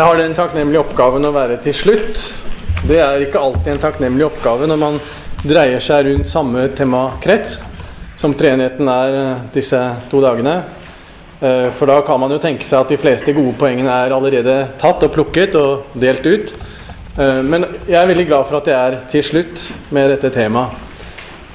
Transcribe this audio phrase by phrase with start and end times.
[0.00, 2.22] Jeg har den takknemlige oppgaven å være til slutt.
[2.88, 4.94] Det er ikke alltid en takknemlig oppgave når man
[5.42, 7.58] dreier seg rundt samme temakrets
[8.22, 9.76] som treenigheten er eh, disse
[10.08, 10.54] to dagene.
[11.44, 14.54] Eh, for da kan man jo tenke seg at de fleste gode poengene er allerede
[14.80, 16.54] tatt og plukket og delt ut.
[17.20, 20.80] Eh, men jeg er veldig glad for at jeg er til slutt med dette temaet.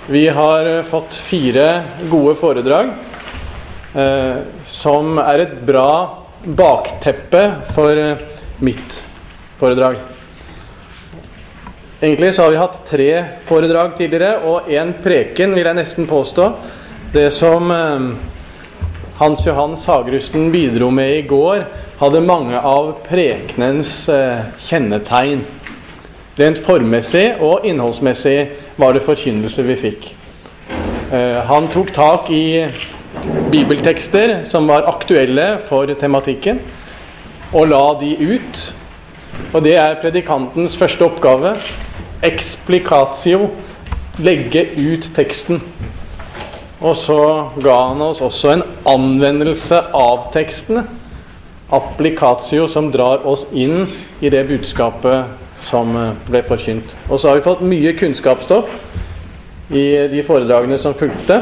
[0.05, 1.65] Vi har fått fire
[2.11, 2.93] gode foredrag
[4.69, 5.89] som er et bra
[6.45, 7.41] bakteppe
[7.73, 7.97] for
[8.59, 9.03] mitt
[9.59, 9.95] foredrag.
[12.01, 13.11] Egentlig så har vi hatt tre
[13.47, 16.49] foredrag tidligere og én preken, vil jeg nesten påstå.
[17.13, 18.09] Det som eh,
[19.17, 21.63] Hans Johan Sagrusten bidro med i går,
[21.99, 25.45] hadde mange av prekenens eh, kjennetegn.
[26.35, 28.37] Rent formmessig og innholdsmessig
[28.75, 30.11] var det forkynnelse vi fikk.
[31.47, 32.65] Han tok tak i
[33.53, 36.59] bibeltekster som var aktuelle for tematikken,
[37.53, 38.61] og la de ut.
[39.53, 41.55] Og det er predikantens første oppgave.
[42.25, 43.49] Explicatio
[44.17, 45.61] legge ut teksten.
[46.81, 47.19] Og så
[47.63, 50.85] ga han oss også en anvendelse av tekstene.
[51.73, 53.87] Applicatio som drar oss inn
[54.21, 55.95] i det budskapet som
[56.27, 56.91] ble forkynt.
[57.09, 58.69] Og så har vi fått mye kunnskapsstoff
[59.73, 61.39] i de foredragene som fulgte.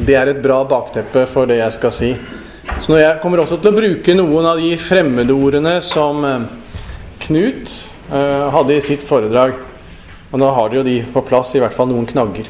[0.00, 2.14] Det er et bra bakteppe for det jeg skal si.
[2.80, 6.46] Så Jeg kommer også til å bruke noen av de fremmedordene som eh,
[7.20, 7.68] Knut
[8.08, 9.58] uh, hadde i sitt foredrag.
[10.32, 12.48] Og nå har de jo de på plass, i hvert fall noen knagger.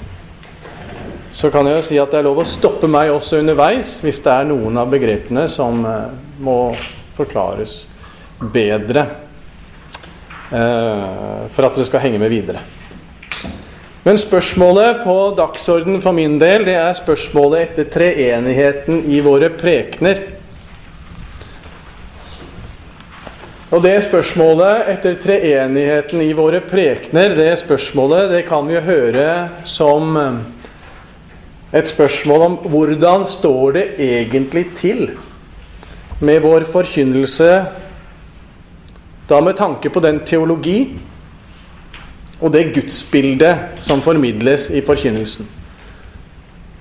[1.34, 4.22] Så kan jeg jo si at det er lov å stoppe meg også underveis hvis
[4.22, 6.60] det er noen av begrepene som uh, må
[7.18, 7.80] forklares
[8.40, 9.08] bedre.
[10.50, 12.62] For at dere skal henge med videre.
[14.02, 20.22] Men spørsmålet på dagsordenen for min del, det er spørsmålet etter treenigheten i våre prekener.
[23.70, 29.26] Og det spørsmålet etter treenigheten i våre prekener, det spørsmålet det kan vi høre
[29.68, 30.40] som eh,
[31.76, 35.04] et spørsmål om hvordan står det egentlig til
[36.24, 37.52] med vår forkynnelse,
[39.28, 40.80] da med tanke på den teologi
[42.40, 45.48] og det gudsbildet som formidles i forkynnelsen.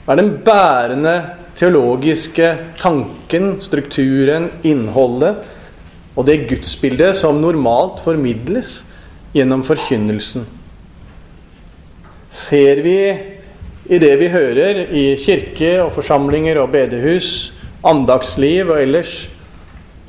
[0.06, 1.16] Det er den bærende
[1.60, 5.44] teologiske tanken, strukturen, innholdet
[6.16, 8.80] og det gudsbildet som normalt formidles
[9.36, 10.48] gjennom forkynnelsen?
[12.30, 12.98] Ser vi
[13.90, 17.52] i det vi hører i kirke og forsamlinger og bedehus,
[17.86, 19.30] andagsliv og ellers,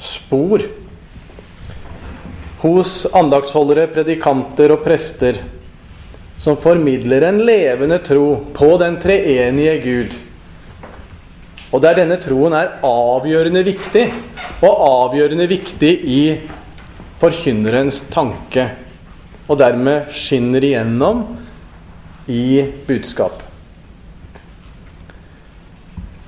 [0.00, 0.62] spor
[2.60, 5.40] hos andagsholdere, predikanter og prester
[6.40, 8.26] som formidler en levende tro
[8.56, 10.14] på den treenige Gud.
[11.70, 14.06] Og der denne troen er avgjørende viktig,
[14.64, 16.22] og avgjørende viktig i
[17.20, 18.70] forkynnerens tanke,
[19.46, 21.22] og dermed skinner igjennom
[22.30, 23.44] i budskap.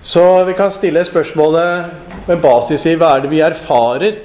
[0.03, 4.19] Så vi kan stille spørsmålet med basis i hva er det vi erfarer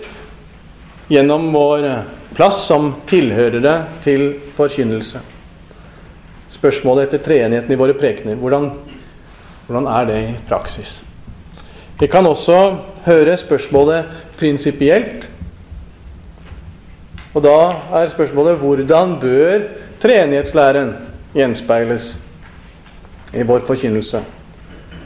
[1.07, 1.88] gjennom vår
[2.35, 3.73] plass som tilhørere
[4.03, 5.22] til forkynnelse.
[6.51, 8.38] Spørsmålet etter treenigheten i våre prekener.
[8.40, 8.69] Hvordan,
[9.68, 10.97] hvordan er det i praksis?
[12.00, 12.59] Vi kan også
[13.07, 14.06] høre spørsmålet
[14.38, 15.28] prinsipielt.
[17.34, 17.57] Og da
[18.00, 19.66] er spørsmålet hvordan bør
[20.01, 20.94] treenighetslæren
[21.35, 22.16] gjenspeiles
[23.34, 24.22] i vår forkynnelse?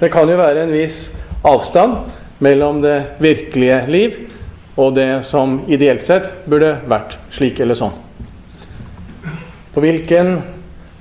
[0.02, 1.10] Det kan jo være en viss
[1.46, 1.98] avstand
[2.40, 4.31] mellom det virkelige liv
[4.80, 7.96] og det som ideelt sett burde vært slik eller sånn.
[9.72, 10.38] På hvilken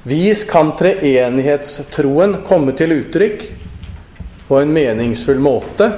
[0.06, 3.44] vis kan treenighetstroen komme til uttrykk
[4.48, 5.91] på en meningsfull måte?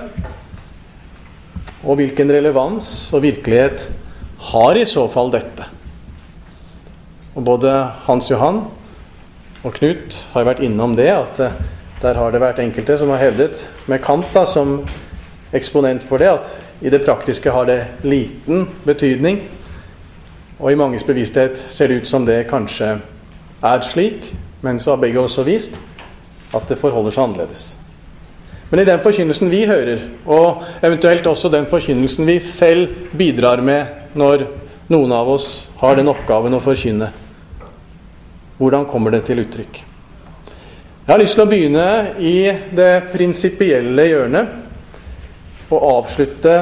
[1.83, 3.87] Og hvilken relevans og virkelighet
[4.53, 5.67] har i så fall dette?
[7.33, 7.73] Og Både
[8.07, 8.65] Hans Johan
[9.63, 11.61] og Knut har vært innom det, at eh,
[12.03, 14.83] der har det vært enkelte som har hevdet, med Kant da, som
[15.53, 19.43] eksponent for det, at i det praktiske har det liten betydning.
[20.59, 22.97] Og i manges bevissthet ser det ut som det kanskje
[23.63, 24.33] er slik,
[24.63, 25.77] men så har begge også vist
[26.55, 27.65] at det forholder seg annerledes.
[28.71, 34.17] Men i den forkynnelsen vi hører, og eventuelt også den forkynnelsen vi selv bidrar med
[34.17, 34.47] når
[34.93, 35.49] noen av oss
[35.83, 37.11] har den oppgaven å forkynne,
[38.57, 39.83] hvordan kommer det til uttrykk?
[41.03, 41.87] Jeg har lyst til å begynne
[42.23, 42.37] i
[42.73, 44.62] det prinsipielle hjørnet
[45.73, 46.57] og avslutte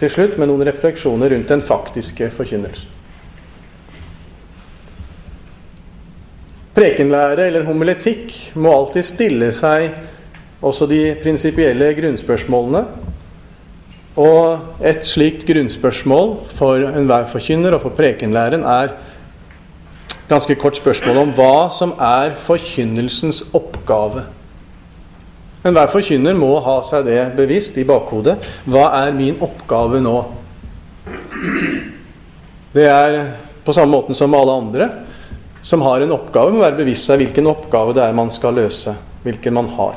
[0.00, 2.92] til slutt med noen refleksjoner rundt den faktiske forkynnelsen.
[6.76, 9.94] Prekenlære eller homiletikk må alltid stille seg
[10.60, 12.82] også de prinsipielle grunnspørsmålene.
[14.20, 18.92] Og et slikt grunnspørsmål for enhver forkynner og for prekenlæren er
[20.28, 24.26] ganske kort spørsmål om hva som er forkynnelsens oppgave.
[25.66, 28.36] Enhver forkynner må ha seg det bevisst i bakhodet.
[28.70, 30.16] Hva er min oppgave nå?
[32.76, 33.18] Det er
[33.66, 34.88] på samme måte som alle andre
[35.66, 38.94] som har en oppgave, må være bevisst seg hvilken oppgave det er man skal løse.
[39.26, 39.96] Hvilken man har.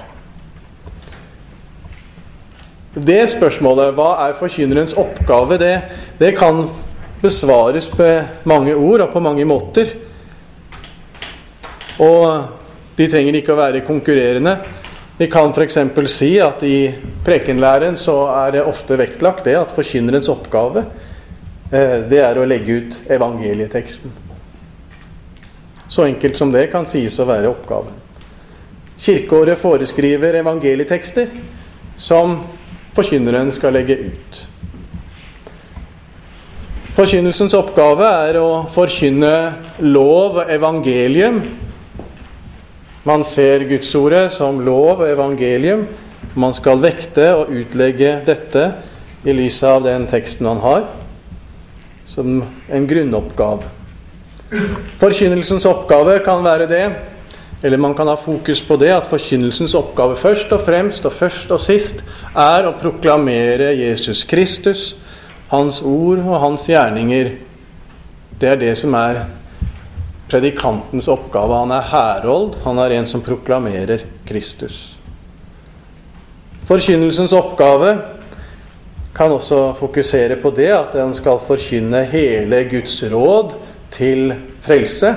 [2.98, 5.76] Det spørsmålet, hva er forkynnerens oppgave, det,
[6.18, 6.64] det kan
[7.22, 9.94] besvares med mange ord og på mange måter.
[12.02, 14.58] Og de trenger ikke å være konkurrerende.
[15.20, 15.78] Vi kan f.eks.
[16.08, 16.94] si at i
[17.26, 20.86] prekenlæren så er det ofte vektlagt det at forkynnerens oppgave
[21.74, 24.14] eh, det er å legge ut evangelieteksten.
[25.92, 28.00] Så enkelt som det kan sies å være oppgaven.
[29.04, 31.28] Kirkeåret foreskriver evangelietekster
[32.00, 32.38] som
[32.96, 34.44] forkynneren skal legge ut.
[36.96, 39.36] Forkynnelsens oppgave er å forkynne
[39.84, 41.44] lov og evangelium.
[43.10, 45.88] Man ser Gudsordet som lov og evangelium.
[46.38, 48.66] Man skal vekte og utlegge dette
[49.26, 50.84] i lys av den teksten man har,
[52.06, 53.66] som en grunnoppgave.
[55.02, 56.84] Forkynnelsens oppgave kan være det,
[57.64, 61.56] eller man kan ha fokus på det, at forkynnelsens oppgave først og fremst og først
[61.56, 62.06] og sist
[62.36, 64.94] er å proklamere Jesus Kristus,
[65.50, 67.34] hans ord og hans gjerninger.
[68.38, 69.24] Det er det som er
[70.30, 71.58] predikantens oppgave.
[71.64, 74.78] Han er herold, han er en som proklamerer Kristus.
[76.70, 77.96] Forkynnelsens oppgave
[79.16, 83.56] kan også fokusere på det at den skal forkynne hele Guds råd
[83.92, 85.16] til frelse,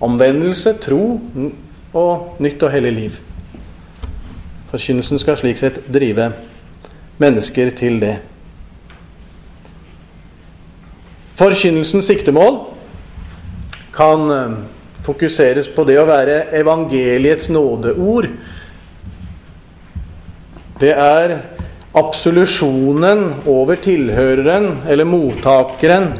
[0.00, 1.20] omvendelse, tro
[1.96, 3.16] og nytt og hellig liv.
[4.70, 6.28] Forkynnelsen skal slik sett drive
[7.18, 8.18] mennesker til det.
[11.40, 12.60] Forkynnelsens siktemål
[14.00, 14.58] kan eh,
[15.04, 18.30] fokuseres på det å være evangeliets nådeord.
[20.80, 21.34] Det er
[22.00, 26.14] absolusjonen over tilhøreren eller mottakeren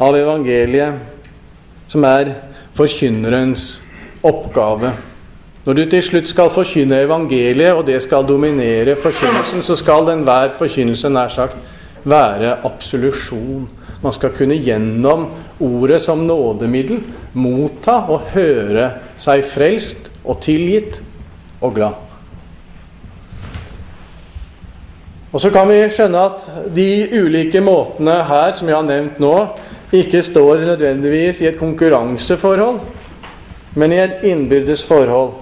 [0.00, 2.32] av evangeliet som er
[2.76, 3.74] forkynnerens
[4.24, 4.94] oppgave.
[5.66, 10.54] Når du til slutt skal forkynne evangeliet, og det skal dominere forkynnelsen, så skal enhver
[10.58, 11.56] forkynnelse nær sagt
[12.06, 13.66] være absolusjon.
[14.02, 15.26] Man skal kunne gjennom
[15.60, 17.00] ordet som nådemiddel
[17.32, 20.98] motta og høre seg frelst og tilgitt
[21.60, 22.02] og glad.
[25.32, 29.34] Og Så kan vi skjønne at de ulike måtene her som jeg har nevnt nå,
[29.92, 32.78] ikke står nødvendigvis i et konkurranseforhold,
[33.76, 35.34] men i et innbyrdes forhold.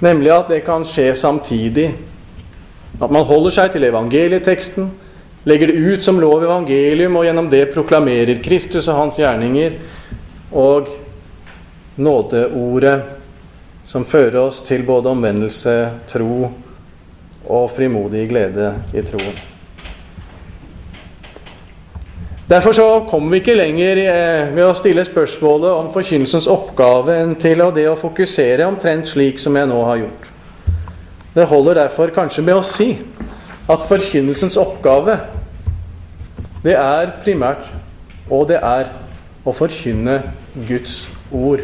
[0.00, 1.92] Nemlig at det kan skje samtidig.
[3.00, 4.90] At man holder seg til evangelieteksten,
[5.44, 9.78] legger det ut som lov i evangelium, og gjennom det proklamerer Kristus og hans gjerninger
[10.52, 10.90] og
[12.00, 12.98] nådeordet
[13.90, 15.76] som fører oss til både omvendelse,
[16.10, 16.50] tro
[17.50, 19.38] og frimodig glede i troen.
[22.50, 27.36] Derfor så kommer vi ikke lenger eh, ved å stille spørsmålet om forkynnelsens oppgave enn
[27.38, 30.26] til det å fokusere omtrent slik som jeg nå har gjort.
[31.34, 32.88] Det holder derfor kanskje med å si
[33.70, 35.18] at forkynnelsens oppgave,
[36.64, 37.70] det er primært,
[38.30, 38.90] og det er
[39.46, 40.20] å forkynne
[40.68, 41.62] Guds ord.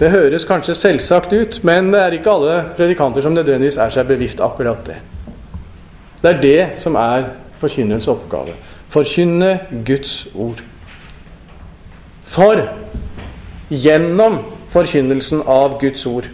[0.00, 4.08] Det høres kanskje selvsagt ut, men det er ikke alle predikanter som nødvendigvis er seg
[4.08, 4.96] bevisst akkurat det.
[6.22, 7.28] Det er det som er
[7.60, 8.56] forkynnerens oppgave.
[8.90, 9.52] Forkynne
[9.86, 10.62] Guds ord.
[12.26, 12.64] For
[13.70, 14.40] gjennom
[14.72, 16.26] forkynnelsen av Guds ord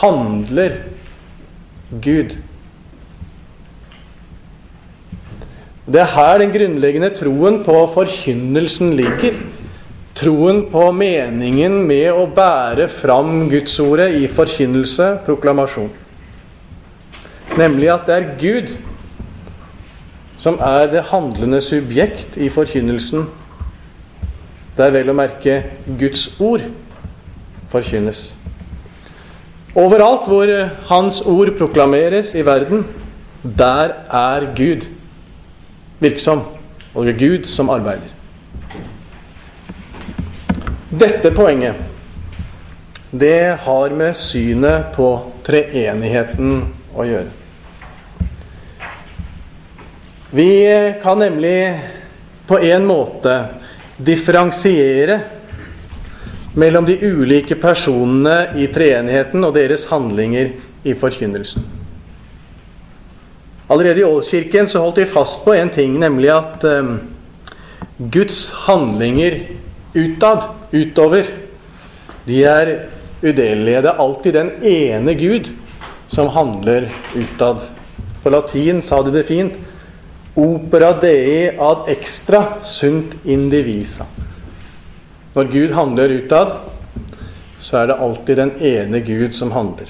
[0.00, 0.80] handler
[2.02, 2.36] Gud.
[5.84, 9.36] Det er her den grunnleggende troen på forkynnelsen ligger.
[10.16, 15.90] Troen på meningen med å bære fram Gudsordet i forkynnelse, proklamasjon.
[17.58, 18.74] Nemlig at det er Gud
[20.38, 23.28] som er det handlende subjekt i forkynnelsen,
[24.76, 25.60] der vel å merke
[25.98, 26.64] Guds ord
[27.70, 28.32] forkynnes.
[29.74, 30.50] Overalt hvor
[30.86, 32.84] Hans ord proklameres i verden,
[33.42, 34.86] der er Gud
[36.00, 36.44] virksom,
[36.94, 38.12] og det er Gud som arbeider.
[40.94, 41.74] Dette poenget,
[43.10, 45.08] det har med synet på
[45.46, 46.60] treenigheten
[46.94, 47.32] å gjøre.
[50.34, 50.50] Vi
[51.02, 51.58] kan nemlig
[52.46, 53.34] på en måte
[53.98, 55.18] differensiere
[56.54, 60.52] mellom de ulike personene i treenigheten og deres handlinger
[60.84, 61.64] i forkynnelsen.
[63.70, 66.98] Allerede i Ålkirken så holdt de fast på en ting, nemlig at um,
[68.12, 69.40] Guds handlinger
[69.94, 71.30] utad, utover,
[72.26, 72.72] de er
[73.22, 73.82] udelelige.
[73.82, 75.48] Det er alltid den ene Gud
[76.08, 77.70] som handler utad.
[78.22, 79.56] På latin sa de det fint
[80.34, 84.06] Opera dei ad extra sunt indivisa.
[85.34, 86.52] Når Gud handler utad,
[87.58, 89.88] så er det alltid den ene Gud som handler.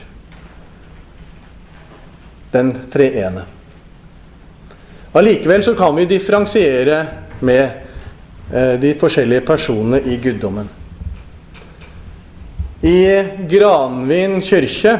[2.55, 3.43] Den treene.
[5.15, 7.03] Allikevel så kan vi differensiere
[7.45, 7.65] med
[8.53, 10.71] eh, de forskjellige personene i guddommen.
[12.85, 12.99] I
[13.49, 14.97] Granvin kirke,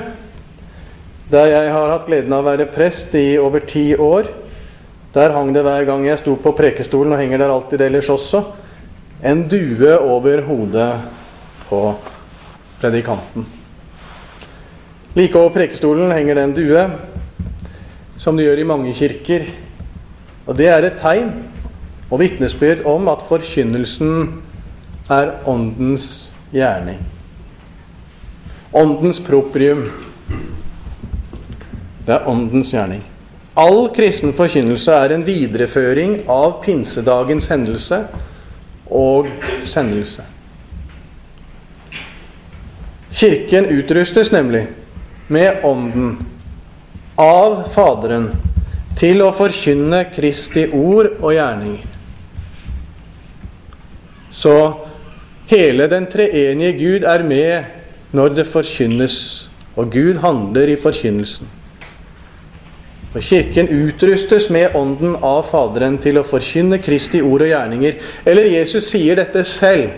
[1.31, 4.29] der jeg har hatt gleden av å være prest i over ti år,
[5.15, 8.43] der hang det hver gang jeg sto på prekestolen, og henger der alltid ellers også,
[9.25, 11.01] en due over hodet
[11.69, 11.95] på
[12.81, 13.47] predikanten.
[15.15, 16.83] Like over prekestolen henger det en due,
[18.21, 19.47] som det gjør i mange kirker.
[20.45, 21.31] Og det er et tegn
[22.11, 24.43] og vitnesbyrd om at forkynnelsen
[25.09, 27.01] er Åndens gjerning.
[28.77, 29.87] Åndens proprium.
[32.05, 33.01] Det er Åndens gjerning.
[33.57, 38.03] All kristen forkynnelse er en videreføring av pinsedagens hendelse
[38.95, 39.29] og
[39.67, 40.23] sendelse.
[43.15, 44.67] Kirken utrustes nemlig
[45.29, 46.17] med Ånden
[47.19, 48.31] av Faderen
[48.99, 51.91] til å forkynne Kristi ord og gjerninger.
[54.35, 54.57] Så
[55.51, 61.47] hele den treenige Gud er med når det forkynnes, og Gud handler i forkynnelsen.
[63.15, 68.01] For Kirken utrustes med Ånden av Faderen til å forkynne Kristi ord og gjerninger.
[68.27, 69.93] Eller Jesus sier dette selv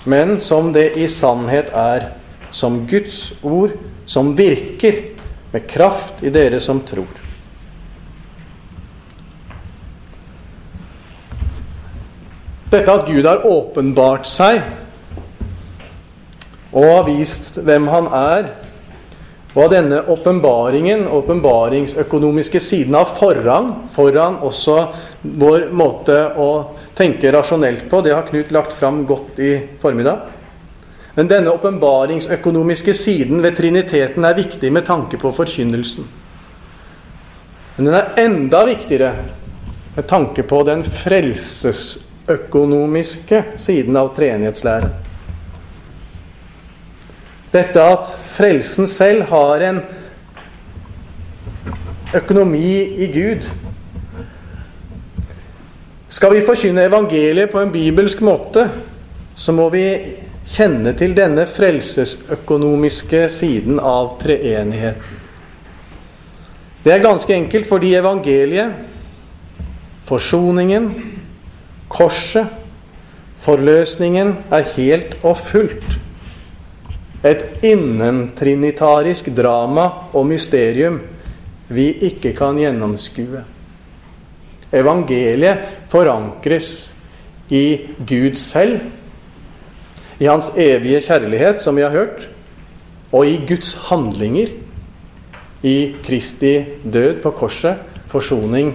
[0.06, 2.10] men som det i sannhet er,
[2.52, 3.74] som Guds ord,
[4.06, 5.00] som virker
[5.54, 7.10] med kraft i dere som tror.
[12.74, 14.64] Dette at Gud har åpenbart seg
[16.74, 18.48] og har vist hvem han er,
[19.54, 24.88] og denne åpenbaringen, åpenbaringsøkonomiske siden, av forrang foran også
[25.22, 28.02] vår måte å tenke rasjonelt på.
[28.02, 30.18] Det har Knut lagt fram godt i formiddag.
[31.14, 36.04] Men denne åpenbaringsøkonomiske siden ved Triniteten er viktig med tanke på forkynnelsen.
[37.78, 39.14] Men den er enda viktigere
[39.94, 45.13] med tanke på den frelsesøkonomiske siden av treenighetslæren.
[47.54, 49.84] Dette at frelsen selv har en
[52.18, 53.46] økonomi i Gud.
[56.10, 58.68] Skal vi forkynne evangeliet på en bibelsk måte,
[59.38, 59.86] så må vi
[60.54, 65.20] kjenne til denne frelsesøkonomiske siden av treenigheten.
[66.84, 68.74] Det er ganske enkelt fordi evangeliet,
[70.10, 70.90] forsoningen,
[71.88, 72.50] korset,
[73.46, 76.00] forløsningen er helt og fullt
[77.24, 81.00] et innentrinitarisk drama og mysterium
[81.74, 83.44] vi ikke kan gjennomskue.
[84.74, 86.74] Evangeliet forankres
[87.54, 88.82] i Gud selv,
[90.20, 92.28] i Hans evige kjærlighet, som vi har hørt,
[93.12, 94.52] og i Guds handlinger,
[95.64, 97.80] i Kristi død på korset,
[98.12, 98.74] forsoning,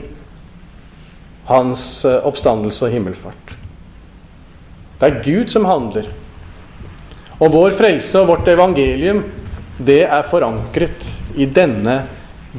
[1.48, 3.52] hans eh, oppstandelse og himmelfart.
[5.00, 6.08] Det er Gud som handler.
[7.38, 9.22] Og vår frelse og vårt evangelium,
[9.78, 11.04] det er forankret
[11.38, 12.00] i denne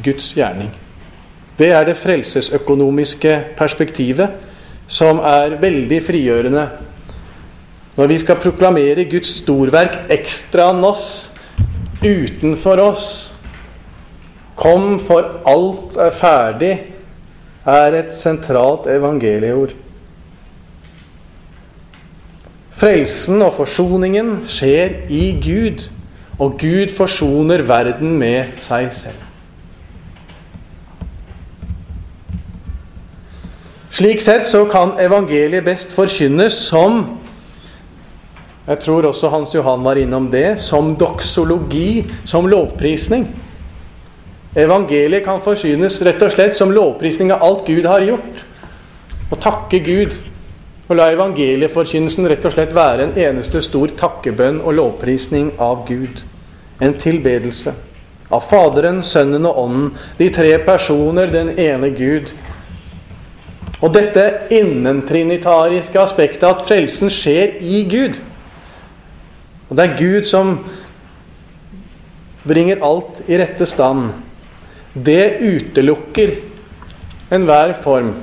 [0.03, 0.69] Guds gjerning.
[1.59, 4.38] Det er det frelsesøkonomiske perspektivet,
[4.88, 6.67] som er veldig frigjørende.
[7.98, 11.27] Når vi skal proklamere Guds storverk ekstra nos
[12.00, 13.09] utenfor oss
[14.59, 16.74] Kom, for alt er ferdig,
[17.63, 19.71] er et sentralt evangelieord.
[22.79, 25.89] Frelsen og forsoningen skjer i Gud,
[26.39, 29.25] og Gud forsoner verden med seg selv.
[34.00, 37.17] Slik sett så kan evangeliet best forkynnes som
[38.69, 43.24] Jeg tror også Hans Johan var innom det som doksologi, som lovprisning.
[44.55, 48.43] Evangeliet kan forsynes rett og slett som lovprisning av alt Gud har gjort.
[49.33, 50.13] Å takke Gud.
[50.89, 56.24] Og la evangelieforkynnelsen rett og slett være en eneste stor takkebønn og lovprisning av Gud.
[56.81, 57.75] En tilbedelse
[58.34, 59.91] av Faderen, Sønnen og Ånden.
[60.17, 62.31] De tre personer, den ene Gud.
[63.79, 68.17] Og dette innentrinitariske aspektet at frelsen skjer i Gud.
[69.69, 70.55] Og det er Gud som
[72.50, 74.10] bringer alt i rette stand.
[74.93, 76.39] Det utelukker
[77.29, 78.15] enhver form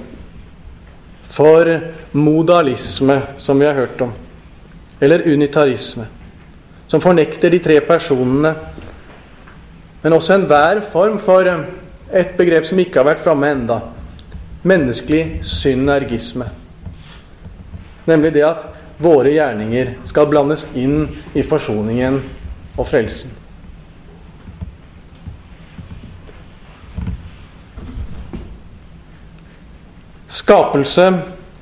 [1.37, 1.69] for
[2.17, 4.13] modalisme, som vi har hørt om,
[5.01, 6.07] eller unitarisme,
[6.89, 8.55] som fornekter de tre personene,
[10.03, 11.51] men også enhver form for
[12.15, 13.81] et begrep som ikke har vært framme enda,
[14.65, 16.49] menneskelig synergisme.
[18.09, 18.65] Nemlig det at
[19.03, 21.03] våre gjerninger skal blandes inn
[21.37, 22.23] i forsoningen
[22.79, 23.36] og frelsen.
[30.37, 31.07] Skapelse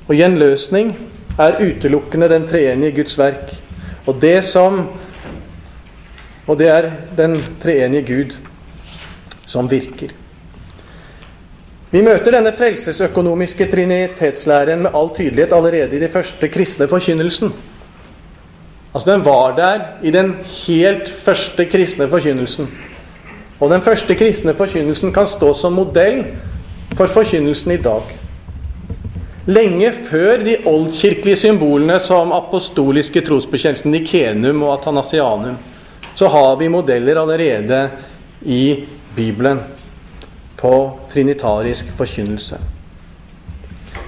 [0.07, 0.91] og gjenløsning
[1.39, 3.53] er utelukkende den treenige Guds verk.
[4.05, 4.87] Og det som
[6.47, 8.35] Og det er den treenige Gud
[9.47, 10.11] som virker.
[11.91, 17.53] Vi møter denne frelsesøkonomiske trinitetslæren med all tydelighet allerede i den første kristne forkynnelsen.
[18.93, 20.35] Altså Den var der i den
[20.67, 22.69] helt første kristne forkynnelsen.
[23.59, 26.25] Og den første kristne forkynnelsen kan stå som modell
[26.95, 28.24] for forkynnelsen i dag.
[29.45, 35.59] Lenge før de oldkirkelige symbolene som apostoliske trosbekjennelsen Nikenum og Atanasianum,
[36.17, 37.81] så har vi modeller allerede
[38.41, 39.59] i Bibelen
[40.57, 40.71] på
[41.11, 42.57] trinitarisk forkynnelse.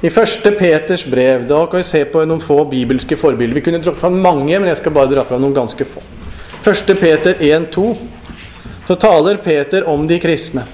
[0.01, 3.59] I første Peters brev da kan vi se på noen få bibelske forbilder.
[3.59, 6.01] Vi kunne dratt fram mange, men jeg skal bare dra fram noen ganske få.
[6.65, 7.85] Første Peter 1,2.
[8.87, 10.65] Så taler Peter om de kristne.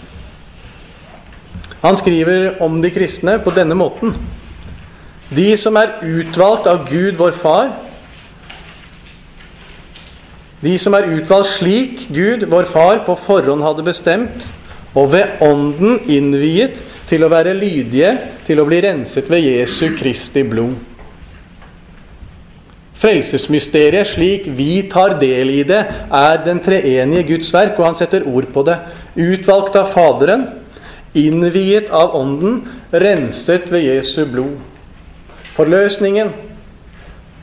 [1.82, 4.16] Han skriver om de kristne på denne måten.
[5.34, 7.72] De som er utvalgt av Gud, vår Far.
[10.64, 14.46] De som er utvalgt slik Gud, vår Far, på forhånd hadde bestemt
[14.94, 16.78] og ved Ånden innviet
[17.10, 18.14] til å være lydige,
[18.46, 20.76] til å bli renset ved Jesu Kristi blod.
[23.04, 28.24] Frelsesmysteriet, slik vi tar del i det, er den treenige Guds verk, og han setter
[28.30, 28.78] ord på det.
[29.20, 30.46] Utvalgt av Faderen,
[31.18, 32.62] innviet av Ånden,
[32.94, 34.73] renset ved Jesu blod.
[35.54, 36.32] Forløsningen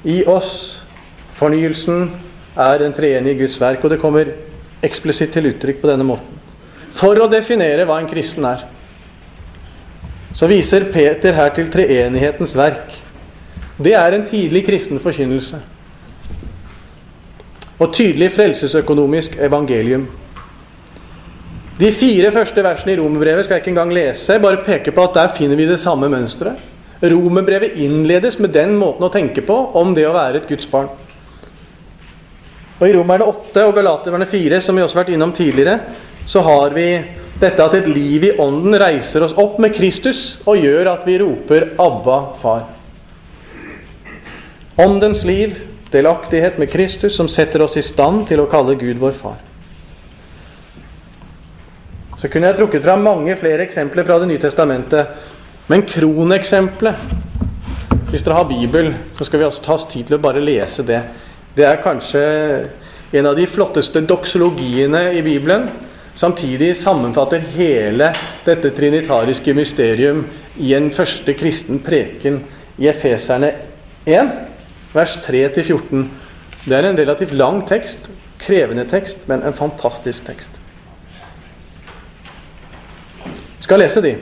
[0.05, 0.81] i oss,
[1.39, 2.11] fornyelsen,
[2.57, 4.33] er den treenige Guds verk, og det kommer
[4.83, 6.39] eksplisitt til uttrykk på denne måten.
[6.97, 8.65] For å definere hva en kristen er,
[10.35, 12.97] så viser Peter her til treenighetens verk.
[13.81, 15.61] Det er en tidlig kristen forkynnelse.
[17.81, 20.09] Og tydelig frelsesøkonomisk evangelium.
[21.81, 25.17] De fire første versene i romerbrevet skal jeg ikke engang lese, bare peke på at
[25.17, 26.70] der finner vi det samme mønsteret.
[27.01, 30.91] Romerbrevet innledes med den måten å tenke på om det å være et Guds barn.
[32.81, 35.79] Og I Romerne 8 og Galaterne 4, som vi også har vært innom tidligere,
[36.29, 36.87] så har vi
[37.41, 41.19] dette at et liv i ånden reiser oss opp med Kristus og gjør at vi
[41.21, 42.69] roper 'Abba, Far'.
[44.77, 45.57] Åndens liv,
[45.93, 49.37] delaktighet med Kristus, som setter oss i stand til å kalle Gud vår Far.
[52.21, 55.07] Så kunne jeg trukket fram mange flere eksempler fra Det nye testamentet.
[55.71, 56.95] Men kroneksempelet
[58.11, 60.83] Hvis dere har Bibel, så skal vi også ta oss tid til å bare lese
[60.83, 60.99] det.
[61.55, 62.23] Det er kanskje
[63.15, 65.69] en av de flotteste doksologiene i Bibelen.
[66.19, 68.09] Samtidig sammenfatter hele
[68.43, 70.25] dette trinitariske mysterium
[70.59, 72.41] i en første kristen preken
[72.83, 73.53] i Efeserne
[74.11, 74.33] 1,
[74.91, 76.03] vers 3-14.
[76.65, 78.11] Det er en relativt lang tekst,
[78.43, 80.51] krevende tekst, men en fantastisk tekst.
[83.23, 84.17] Jeg skal lese de.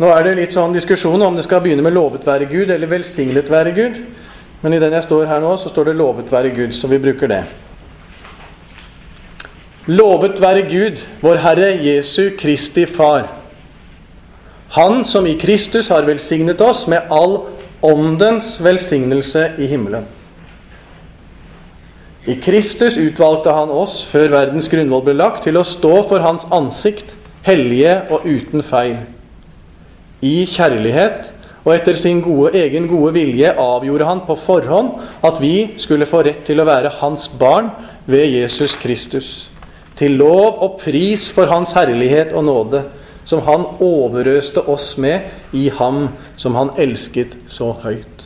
[0.00, 2.88] Nå er det litt sånn diskusjon om det skal begynne med 'lovet være Gud' eller
[2.88, 3.98] 'velsignet være Gud'.
[4.62, 6.98] Men i den jeg står her nå, så står det 'lovet være Gud', så vi
[6.98, 7.44] bruker det.
[9.86, 13.28] Lovet være Gud, vår Herre Jesu Kristi Far.
[14.70, 17.40] Han som i Kristus har velsignet oss med all
[17.82, 20.06] åndens velsignelse i himmelen.
[22.26, 26.46] I Kristus utvalgte han oss, før verdens grunnvoll ble lagt, til å stå for hans
[26.50, 28.96] ansikt, hellige og uten feil
[30.20, 31.32] i kjærlighet,
[31.64, 36.22] og etter sin gode, egen gode vilje avgjorde han på forhånd at vi skulle få
[36.24, 37.68] rett til å være hans barn
[38.08, 39.50] ved Jesus Kristus.
[39.98, 42.84] Til lov og pris for hans herlighet og nåde,
[43.28, 46.08] som han overøste oss med i ham
[46.40, 48.24] som han elsket så høyt.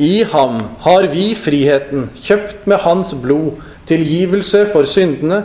[0.00, 5.42] I ham har vi friheten, kjøpt med hans blod, tilgivelse for syndene.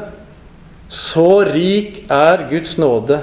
[0.90, 3.20] Så rik er Guds nåde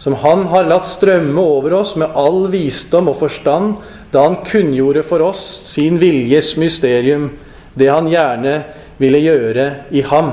[0.00, 3.76] som Han har latt strømme over oss med all visdom og forstand,
[4.12, 7.30] da Han kunngjorde for oss sin viljes mysterium,
[7.76, 8.62] det Han gjerne
[8.98, 10.32] ville gjøre i ham.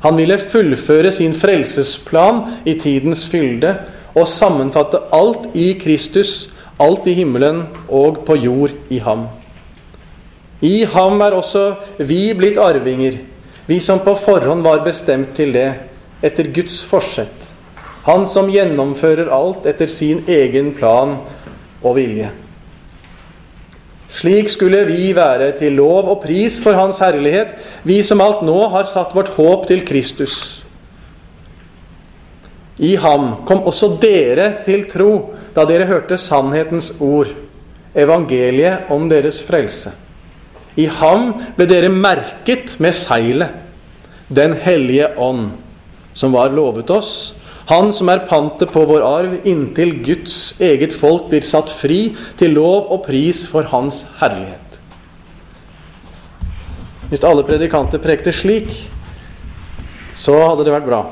[0.00, 3.74] Han ville fullføre sin frelsesplan i tidens fylde
[4.14, 9.26] og sammenfatte alt i Kristus, alt i himmelen og på jord i ham.
[10.62, 11.64] I ham er også
[11.98, 13.18] vi blitt arvinger,
[13.66, 15.68] vi som på forhånd var bestemt til det,
[16.22, 17.57] etter Guds forsett
[18.08, 21.18] han som gjennomfører alt etter sin egen plan
[21.84, 22.30] og vilje.
[24.08, 27.52] Slik skulle vi være til lov og pris for Hans herlighet,
[27.84, 30.62] vi som alt nå har satt vårt håp til Kristus.
[32.78, 37.32] I ham kom også dere til tro da dere hørte sannhetens ord,
[37.94, 39.90] evangeliet om deres frelse.
[40.78, 43.64] I ham ble dere merket med seilet,
[44.28, 45.54] Den hellige ånd,
[46.12, 47.32] som var lovet oss,
[47.68, 52.54] han som er pantet på vår arv, inntil Guds eget folk blir satt fri til
[52.56, 54.78] lov og pris for Hans herlighet.
[57.10, 58.72] Hvis alle predikanter prekte slik,
[60.16, 61.02] så hadde det vært bra.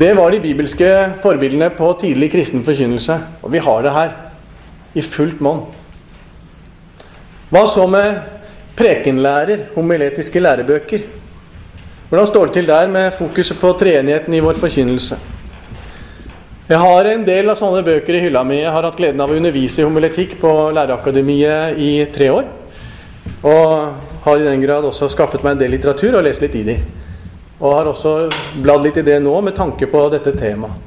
[0.00, 0.90] Det var de bibelske
[1.24, 4.12] forbildene på tidlig kristen forkynnelse, og vi har det her
[4.96, 5.64] i fullt monn.
[7.50, 8.20] Hva så med
[8.76, 11.08] prekenlærer, homiletiske lærebøker?
[12.10, 15.14] Hvordan står det til der med fokuset på treenigheten i vår forkynnelse?
[16.66, 18.56] Jeg har en del av sånne bøker i hylla mi.
[18.64, 22.50] Jeg har hatt gleden av å undervise i homiletikk på Lærerakademiet i tre år.
[23.46, 26.66] Og har i den grad også skaffet meg en del litteratur og lest litt i
[26.72, 26.78] de.
[27.60, 28.16] Og har også
[28.58, 30.86] bladd litt i det nå med tanke på dette temaet.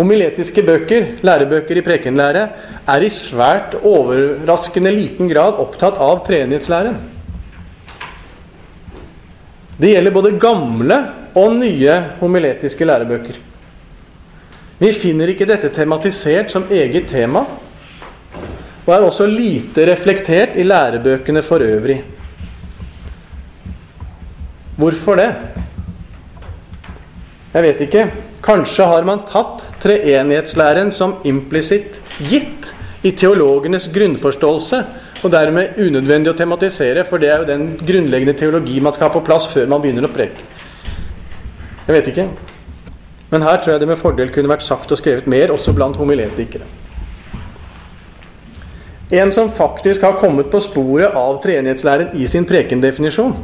[0.00, 2.48] Homiletiske bøker, lærebøker i prekenlære,
[2.88, 6.96] er i svært overraskende liten grad opptatt av treenighetslæren.
[9.78, 10.98] Det gjelder både gamle
[11.38, 13.38] og nye homiletiske lærebøker.
[14.82, 17.44] Vi finner ikke dette tematisert som eget tema,
[18.82, 22.00] og er også lite reflektert i lærebøkene for øvrig.
[24.76, 25.30] Hvorfor det?
[27.52, 28.06] Jeg vet ikke.
[28.42, 32.72] Kanskje har man tatt treenighetslæren som implisitt gitt
[33.06, 34.82] i teologenes grunnforståelse
[35.22, 39.14] og dermed unødvendig å tematisere, for det er jo den grunnleggende teologi man skal ha
[39.14, 40.42] på plass før man begynner å preke.
[41.86, 42.26] Jeg vet ikke.
[43.30, 45.96] Men her tror jeg det med fordel kunne vært sagt og skrevet mer, også blant
[45.96, 46.66] homiletikere.
[49.12, 53.34] En som faktisk har kommet på sporet av treenighetslæren i sin prekendefinisjon,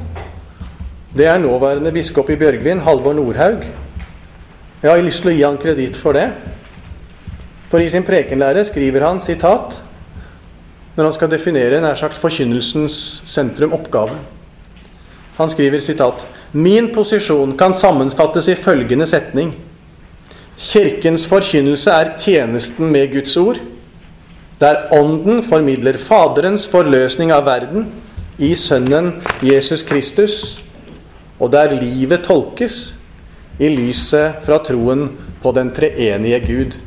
[1.17, 3.65] det er nåværende biskop i Bjørgvin, Halvor Nordhaug.
[4.83, 6.29] Jeg har lyst til å gi han kreditt for det.
[7.69, 9.81] For i sin prekenlære skriver han sitat
[10.99, 14.17] når han skal definere nær sagt forkynnelsens sentrum, oppgave.
[15.37, 19.53] Han skriver sitat Min posisjon kan sammenfattes i følgende setning.
[20.59, 23.61] Kirkens forkynnelse er tjenesten med Guds ord,
[24.59, 27.87] der Ånden formidler Faderens forløsning av verden
[28.39, 30.59] i Sønnen Jesus Kristus,
[31.39, 32.89] og der livet tolkes
[33.61, 36.79] i lyset fra troen på den treenige Gud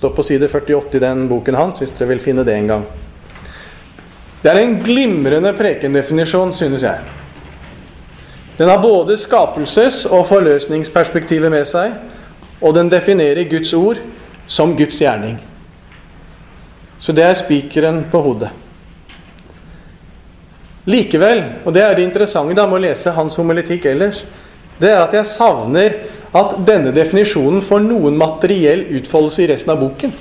[0.00, 2.84] står på side 48 i den boken hans, hvis dere vil finne det en gang.
[4.40, 7.02] Det er en glimrende prekendefinisjon, synes jeg.
[8.56, 11.98] Den har både skapelses- og forløsningsperspektivet med seg,
[12.64, 14.00] og den definerer Guds ord
[14.48, 15.36] som Guds gjerning.
[17.00, 18.48] Så det er spikeren på hodet.
[20.88, 24.24] Likevel, og det er det interessante da med å lese hans homiletikk ellers,
[24.80, 26.00] det er at jeg savner
[26.36, 30.12] at denne definisjonen får noen materiell utfoldelse i resten av boken.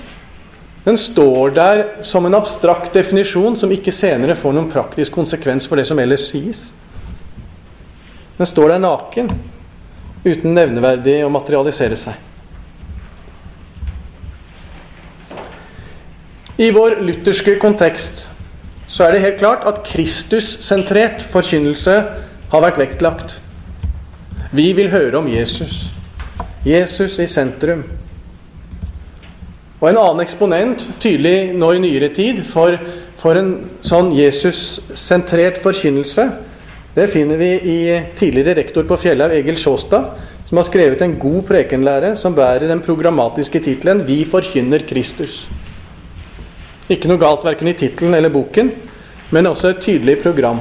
[0.85, 5.77] Den står der som en abstrakt definisjon som ikke senere får noen praktisk konsekvens for
[5.77, 6.63] det som ellers sies.
[8.39, 9.29] Den står der naken,
[10.23, 12.25] uten nevneverdig å materialisere seg.
[16.59, 18.25] I vår lutherske kontekst
[18.89, 21.99] så er det helt klart at Kristus-sentrert forkynnelse
[22.49, 23.37] har vært vektlagt.
[24.51, 25.91] Vi vil høre om Jesus.
[26.65, 27.83] Jesus i sentrum.
[29.79, 32.75] Og en annen eksponent, tydelig nå i nyere tid, for,
[33.21, 33.53] for en
[33.85, 36.25] sånn Jesus-sentrert forkynnelse,
[36.97, 37.79] det finner vi i
[38.19, 40.09] tidligere rektor på Fjellhaug, Egil Sjåstad,
[40.49, 45.45] som har skrevet en god prekenlære som bærer den programmatiske tittelen 'Vi forkynner Kristus'.
[46.89, 48.71] Ikke noe galt verken i tittelen eller boken,
[49.31, 50.59] men også et tydelig program.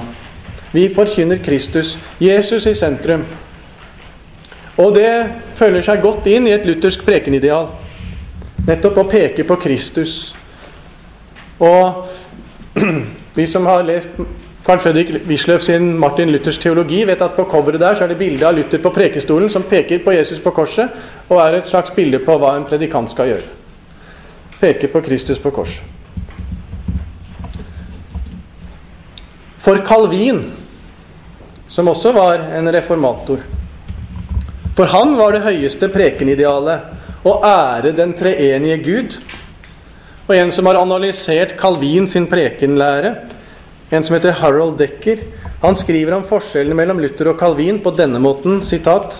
[0.73, 3.25] Vi forkynner Kristus, Jesus i sentrum.
[4.79, 5.11] Og det
[5.59, 7.73] føler seg godt inn i et luthersk prekenideal.
[8.69, 10.13] Nettopp å peke på Kristus.
[11.59, 12.07] Og
[13.39, 14.13] de som har lest
[14.69, 18.19] Carl Fredrik Wisløff sin Martin Luthers teologi, vet at på coveret der så er det
[18.21, 20.93] bilde av Luther på prekestolen som peker på Jesus på korset,
[21.29, 23.49] og er et slags bilde på hva en predikant skal gjøre.
[24.61, 25.81] Peke på Kristus på korset.
[29.65, 30.45] For Calvin,
[31.69, 33.41] som også var en reformator
[34.79, 39.17] For han var det høyeste prekenidealet å ære den treenige Gud.
[40.29, 43.11] Og en som har analysert Calvin sin prekenlære,
[43.91, 45.25] en som heter Harold Decker,
[45.65, 49.19] han skriver om forskjellene mellom Luther og Calvin på denne måten sitat,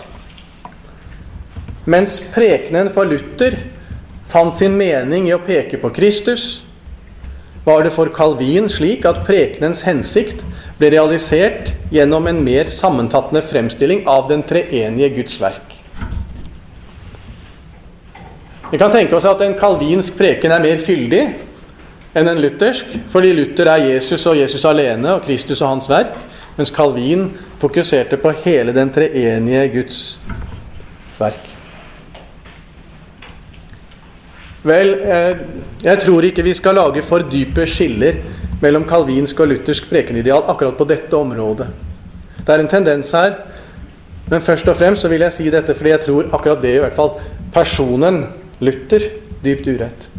[1.89, 3.55] Mens prekenen for Luther
[4.29, 6.61] fant sin mening i å peke på Kristus,
[7.65, 10.43] var det for Calvin slik at prekenens hensikt
[10.79, 15.75] ble realisert gjennom en mer sammenfattende fremstilling av den treenige Guds verk.
[18.71, 21.23] Vi kan tenke oss at en kalvinsk preken er mer fyldig
[22.17, 26.15] enn en luthersk, fordi Luther er Jesus og Jesus alene og Kristus og hans verk,
[26.57, 27.29] mens Calvin
[27.61, 30.01] fokuserte på hele den treenige Guds
[31.19, 31.55] verk.
[34.63, 35.37] Vel, eh,
[35.83, 38.19] jeg tror ikke vi skal lage for dype skiller
[38.61, 41.67] mellom kalvinsk og luthersk prekenideal akkurat på dette området.
[42.45, 43.31] Det er en tendens her,
[44.29, 46.81] men først og fremst så vil jeg si dette fordi jeg tror akkurat det i
[46.83, 47.11] hvert fall
[47.53, 48.15] personen
[48.59, 49.01] Luther
[49.43, 50.09] dypt urett.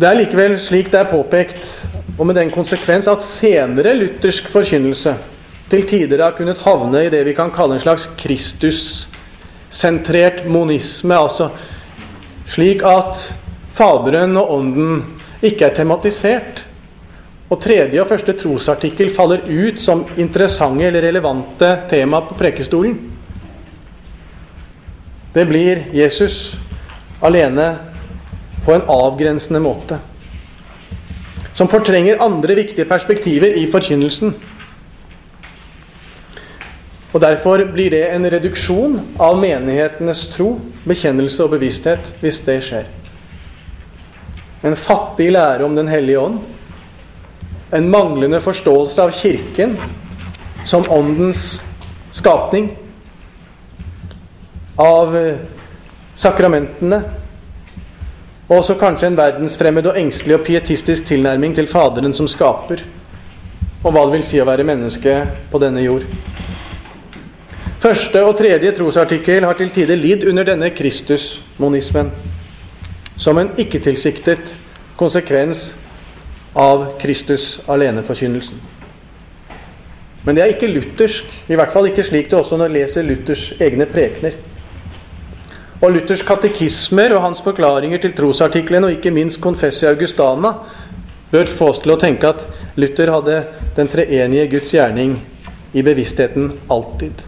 [0.00, 5.14] Det er likevel slik det er påpekt, og med den konsekvens at senere luthersk forkynnelse
[5.70, 11.14] til tider har kunnet havne i det vi kan kalle en slags Kristus-sentrert monisme.
[11.14, 11.48] Altså
[12.50, 13.30] slik at
[13.76, 15.04] Faderen og Ånden
[15.42, 16.64] ikke er tematisert.
[17.50, 22.94] Og tredje og første trosartikkel faller ut som interessante eller relevante tema på prekestolen.
[25.34, 26.56] Det blir Jesus
[27.22, 27.66] alene
[28.64, 29.98] på en avgrensende måte.
[31.54, 34.34] Som fortrenger andre viktige perspektiver i forkynnelsen.
[37.12, 40.52] Og Derfor blir det en reduksjon av menighetenes tro,
[40.86, 42.86] bekjennelse og bevissthet hvis det skjer.
[44.62, 46.38] En fattig lære om Den hellige ånd.
[47.72, 49.76] En manglende forståelse av Kirken
[50.64, 51.62] som åndens
[52.12, 52.70] skapning.
[54.76, 55.42] Av eh,
[56.14, 57.02] sakramentene.
[58.50, 62.82] Og også kanskje en verdensfremmed og engstelig og pietistisk tilnærming til Faderen som skaper.
[63.84, 65.16] Og hva det vil si å være menneske
[65.50, 66.06] på denne jord.
[67.80, 72.10] Første og tredje trosartikkel har til tider lidd under denne Kristusmonismen,
[73.16, 74.52] som en ikke-tilsiktet
[75.00, 75.70] konsekvens
[76.52, 78.60] av Kristus aleneforkynnelsen.
[80.26, 83.08] Men det er ikke luthersk, i hvert fall ikke slik det også når jeg leser
[83.08, 84.36] Luthers egne prekener.
[85.80, 90.52] Og Luthers katekismer og hans forklaringer til trosartiklene, og ikke minst Confessio Augustana,
[91.32, 92.44] bør få oss til å tenke at
[92.76, 93.42] Luther hadde
[93.80, 95.22] den treenige Guds gjerning
[95.72, 97.24] i bevisstheten alltid.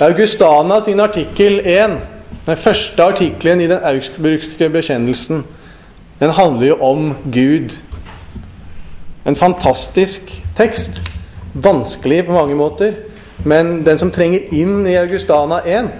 [0.00, 1.98] Augustana sin artikkel 1,
[2.46, 5.44] den første artikkelen i den augsburgske bekjennelsen,
[6.20, 7.76] den handler jo om Gud.
[9.26, 11.02] En fantastisk tekst.
[11.54, 12.92] Vanskelig på mange måter.
[13.44, 15.92] Men den som trenger inn i Augustana 1,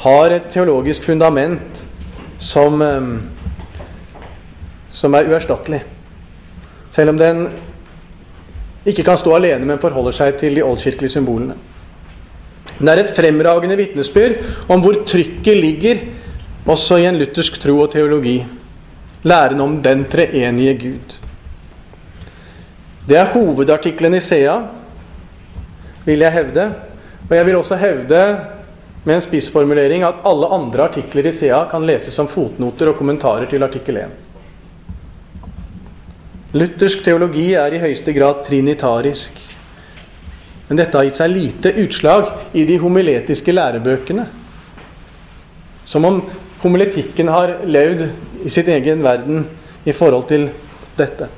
[0.00, 1.86] har et teologisk fundament
[2.38, 3.22] som, ehm,
[4.90, 5.82] som er uerstattelig.
[6.90, 7.48] Selv om den
[8.86, 11.54] ikke kan stå alene, men forholder seg til de oldkirkelige symbolene.
[12.78, 16.02] Det er et fremragende vitnesbyrd om hvor trykket ligger
[16.66, 18.38] også i en luthersk tro og teologi.
[19.24, 21.14] Læren om den treenige Gud.
[23.08, 24.56] Det er hovedartikkelen i Sea,
[26.04, 26.66] vil jeg hevde.
[27.30, 28.20] Og jeg vil også hevde
[29.04, 33.48] med en spissformulering at alle andre artikler i Sea kan leses som fotnoter og kommentarer
[33.48, 34.04] til artikkel 1.
[36.54, 39.53] Luthersk teologi er i høyeste grad trinitarisk.
[40.68, 44.26] Men dette har gitt seg lite utslag i de homiletiske lærebøkene.
[45.84, 46.22] Som om
[46.62, 48.06] homiletikken har levd
[48.44, 49.44] i sitt egen verden
[49.84, 50.48] i forhold til
[50.96, 51.28] dette.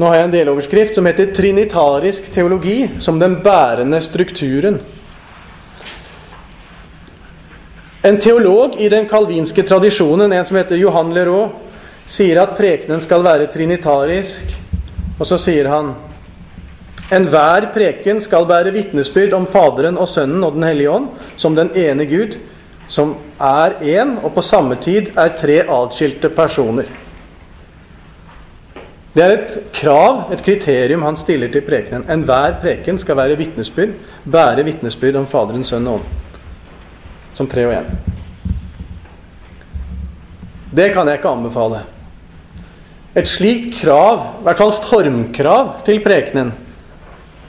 [0.00, 4.80] Nå har jeg en deloverskrift som heter 'Trinitarisk teologi som den bærende strukturen'.
[8.04, 11.50] En teolog i den kalvinske tradisjonen, en som heter Johan Leroux,
[12.10, 14.54] sier at prekenen skal være trinitarisk,
[15.18, 15.94] og så sier han
[17.10, 21.72] Enhver preken skal bære vitnesbyrd om Faderen og Sønnen og Den hellige ånd som den
[21.74, 22.36] ene Gud,
[22.86, 26.86] som er én og på samme tid er tre atskilte personer.
[29.10, 32.06] Det er et krav, et kriterium, han stiller til prekenen.
[32.10, 36.04] Enhver preken skal være vitnesbyrd, bære vitnesbyrd om Faderen, Sønnen og Ånd.
[37.34, 37.90] Som tre og én.
[40.70, 41.82] Det kan jeg ikke anbefale.
[43.18, 46.52] Et slikt krav, i hvert fall formkrav, til prekenen,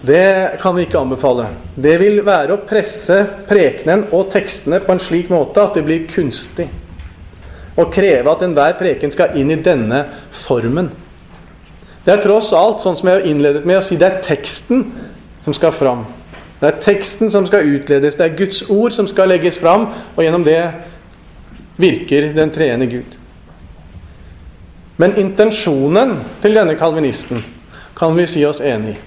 [0.01, 1.45] det kan vi ikke anbefale.
[1.77, 3.19] Det vil være å presse
[3.49, 6.65] prekenen og tekstene på en slik måte at det blir kunstig.
[7.77, 10.01] Og kreve at enhver preken skal inn i denne
[10.47, 10.89] formen.
[12.01, 14.87] Det er tross alt, sånn som jeg har innledet med å si, det er teksten
[15.45, 16.07] som skal fram.
[16.57, 18.17] Det er teksten som skal utledes.
[18.17, 20.63] Det er Guds ord som skal legges fram, og gjennom det
[21.81, 23.20] virker den treende Gud.
[25.01, 27.41] Men intensjonen til denne kalvinisten
[27.97, 29.01] kan vi si oss enig i.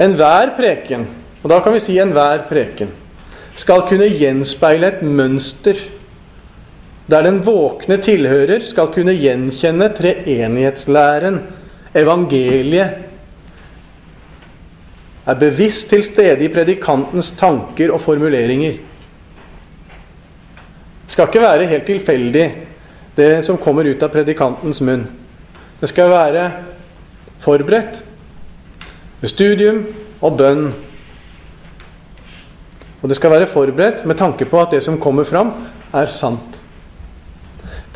[0.00, 1.04] Enhver preken,
[1.42, 2.88] og da kan vi si enhver preken,
[3.60, 5.76] skal kunne gjenspeile et mønster
[7.10, 11.40] der den våkne tilhører skal kunne gjenkjenne treenighetslæren
[11.98, 12.98] evangeliet,
[15.26, 18.78] er bevisst til stede i predikantens tanker og formuleringer.
[21.02, 22.46] Det skal ikke være helt tilfeldig,
[23.20, 25.04] det som kommer ut av predikantens munn.
[25.80, 26.46] Det skal være
[27.40, 28.00] forberedt
[29.20, 29.84] med studium
[30.20, 30.70] og bønn.
[33.00, 35.52] Og det skal være forberedt med tanke på at det som kommer fram,
[35.92, 36.60] er sant.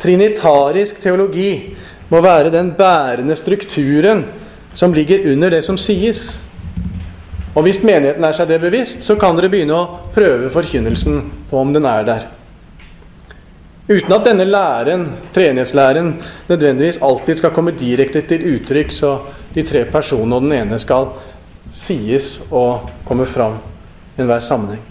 [0.01, 1.75] Trinitarisk teologi
[2.09, 4.25] må være den bærende strukturen
[4.75, 6.41] som ligger under det som sies.
[7.55, 11.61] Og hvis menigheten er seg det bevisst, så kan dere begynne å prøve forkynnelsen på
[11.61, 12.25] om den er der.
[13.85, 16.15] Uten at denne læren, treenighetslæren,
[16.49, 19.17] nødvendigvis alltid skal komme direkte til uttrykk, så
[19.55, 21.11] de tre personene og den ene skal
[21.73, 23.59] sies og komme fram
[24.17, 24.81] i enhver sammenheng.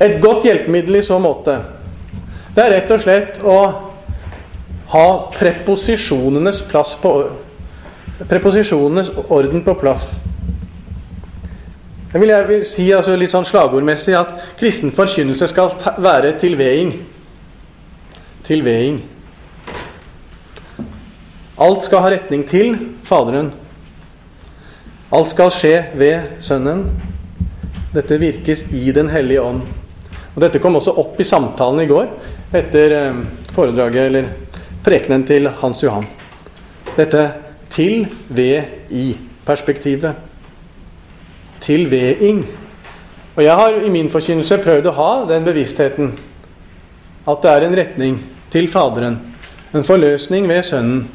[0.00, 1.58] Et godt hjelpemiddel i så måte,
[2.54, 3.58] det er rett og slett å
[4.94, 7.16] ha preposisjonenes plass på
[8.14, 10.12] Preposisjonenes orden på plass.
[12.14, 16.92] Jeg vil, jeg vil si altså litt sånn slagordmessig at kristen forkynnelse skal være tilveding.
[18.46, 19.00] Tilveding.
[21.58, 22.76] Alt skal ha retning til
[23.08, 23.50] Faderen.
[25.10, 26.84] Alt skal skje ved Sønnen.
[27.96, 29.66] Dette virkes i Den hellige ånd.
[30.36, 32.14] Og Dette kom også opp i samtalen i går
[32.54, 33.20] etter eh,
[33.58, 34.30] foredraget eller
[34.86, 36.06] prekenen til Hans Johan.
[36.94, 37.26] Dette
[37.74, 38.62] til, ved,
[38.94, 39.16] i
[41.64, 42.18] perspektivet.
[42.18, 42.44] Tilveding.
[43.36, 46.12] Og jeg har i min forkynnelse prøvd å ha den bevisstheten
[47.26, 48.18] at det er en retning
[48.52, 49.16] til Faderen,
[49.72, 51.08] en forløsning ved Sønnen,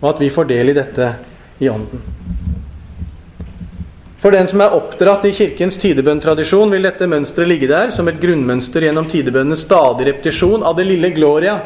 [0.00, 1.08] og at vi får del i dette
[1.60, 2.00] i Ånden.
[4.22, 8.20] For den som er oppdratt i Kirkens tidebønntradisjon, vil dette mønsteret ligge der som et
[8.22, 11.58] grunnmønster gjennom tidebønnenes stadig repetisjon av det lille Gloria,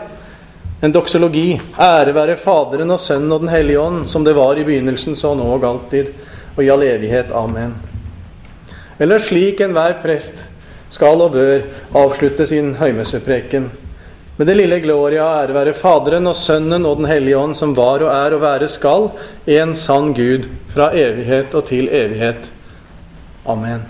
[0.80, 1.60] en doksologi.
[1.76, 5.36] Ære være Faderen og Sønnen og Den hellige ånd, som det var i begynnelsen, så
[5.36, 6.25] nå og alltid,
[6.56, 7.32] og i all evighet.
[7.32, 7.74] Amen.
[8.98, 10.44] Eller slik enhver prest
[10.92, 11.66] skal og bør
[11.96, 13.68] avslutte sin høymessepreken.
[14.36, 18.04] Med det lille Gloria ære være Faderen og Sønnen og Den hellige ånd, som var
[18.04, 19.08] og er og være skal,
[19.46, 22.48] en sann Gud, fra evighet og til evighet.
[23.46, 23.86] Amen.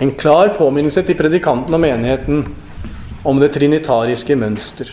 [0.00, 2.44] En klar påminnelse til predikanten og menigheten
[3.24, 4.90] om det trinitariske mønster.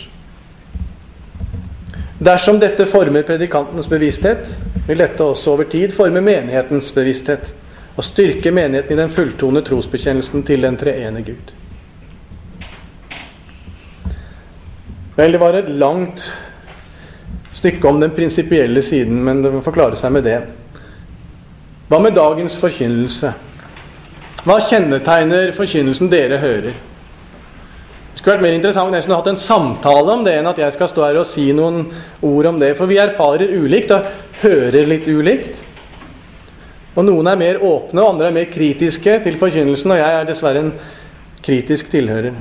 [2.19, 4.49] Dersom dette former predikantens bevissthet,
[4.87, 7.53] vil dette også over tid forme menighetens bevissthet
[7.95, 11.53] og styrke menigheten i den fulltone trosbekjennelsen til den treene Gud.
[15.15, 16.25] Vel, det var et langt
[17.53, 20.37] stykke om den prinsipielle siden, men det får klare seg med det.
[21.89, 23.31] Hva med dagens forkynnelse?
[24.43, 26.75] Hva kjennetegner forkynnelsen dere hører?
[28.29, 30.59] Det skulle vært mer interessant nesten å ha hatt en samtale om det enn at
[30.61, 31.79] jeg skal stå her og si noen
[32.21, 32.75] ord om det.
[32.77, 34.05] For vi erfarer ulikt og
[34.43, 35.55] hører litt ulikt.
[36.93, 40.29] Og noen er mer åpne, og andre er mer kritiske til forkynnelsen, og jeg er
[40.29, 40.69] dessverre en
[41.41, 42.37] kritisk tilhører.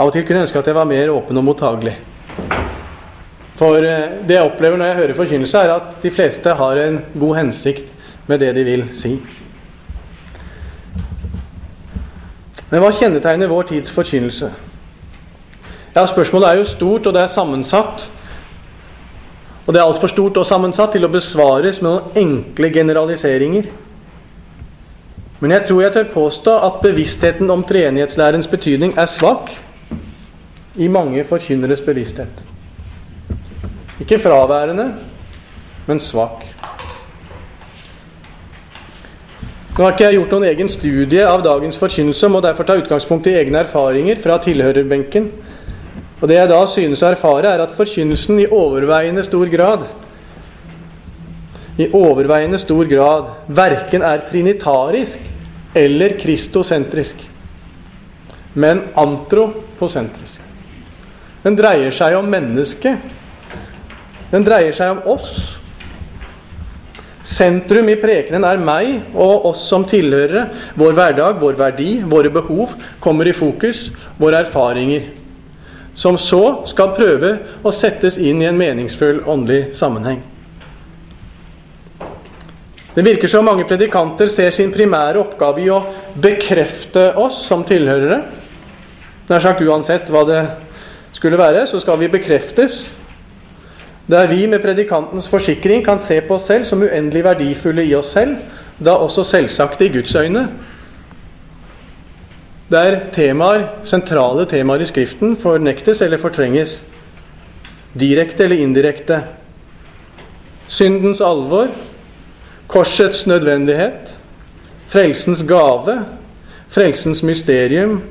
[0.00, 1.94] Av og til kunne jeg ønske at jeg var mer åpen og mottagelig.
[3.62, 6.98] For eh, det jeg opplever når jeg hører forkynnelse, er at de fleste har en
[7.14, 9.14] god hensikt med det de vil si.
[12.74, 14.48] Men hva kjennetegner vår tids forkynnelse?
[15.94, 18.08] Ja, Spørsmålet er jo stort, og det er sammensatt.
[19.62, 23.68] Og det er altfor stort og sammensatt til å besvares med noen enkle generaliseringer.
[25.38, 29.54] Men jeg tror jeg tør påstå at bevisstheten om treenighetslærens betydning er svak
[30.74, 32.42] i mange forkynneres bevissthet.
[34.02, 34.88] Ikke fraværende,
[35.86, 36.42] men svak.
[39.74, 43.26] Nå har ikke jeg gjort noen egen studie av dagens forkynnelse, må derfor ta utgangspunkt
[43.26, 45.32] i egne erfaringer fra tilhørerbenken.
[46.20, 49.88] Og Det jeg da synes å erfare, er at forkynnelsen i overveiende stor grad
[51.76, 55.18] i overveiende stor grad verken er trinitarisk
[55.74, 57.16] eller kristosentrisk,
[58.54, 60.38] men antroposentrisk.
[61.42, 63.02] Den dreier seg om mennesket.
[64.30, 65.58] Den dreier seg om oss.
[67.24, 70.46] Sentrum i prekenen er meg og oss som tilhørere.
[70.76, 73.88] Vår hverdag, vår verdi, våre behov kommer i fokus.
[74.20, 75.08] Våre erfaringer
[75.94, 80.20] som så skal prøve å settes inn i en meningsfull åndelig sammenheng.
[82.94, 85.80] Det virker som mange predikanter ser sin primære oppgave i å
[86.14, 88.20] bekrefte oss som tilhørere.
[89.30, 90.42] Nær sagt uansett hva det
[91.14, 92.84] skulle være, så skal vi bekreftes.
[94.10, 98.12] Der vi med predikantens forsikring kan se på oss selv som uendelig verdifulle i oss
[98.12, 98.36] selv,
[98.84, 100.48] da også selvsagt i Guds øyne,
[102.70, 106.78] der temaer, sentrale temaer i Skriften fornektes eller fortrenges.
[107.94, 109.20] Direkte eller indirekte.
[110.66, 111.68] Syndens alvor,
[112.66, 114.10] korsets nødvendighet,
[114.88, 116.04] frelsens gave,
[116.68, 118.02] frelsens mysterium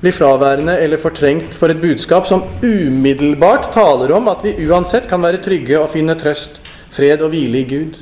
[0.00, 5.22] blir fraværende eller fortrengt for et budskap som umiddelbart taler om at vi uansett kan
[5.22, 6.60] være trygge og finne trøst,
[6.94, 7.98] fred og hvile i Gud.